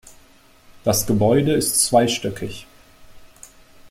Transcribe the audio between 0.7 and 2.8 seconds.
Das Gebäude ist zweistöckig.